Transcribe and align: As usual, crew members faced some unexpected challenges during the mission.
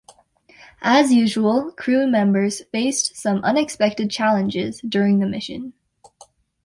As 0.81 1.13
usual, 1.13 1.71
crew 1.73 2.07
members 2.07 2.63
faced 2.71 3.15
some 3.15 3.37
unexpected 3.43 4.09
challenges 4.09 4.81
during 4.81 5.19
the 5.19 5.27
mission. 5.27 5.73